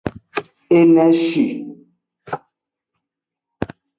Eneci. 0.77 1.45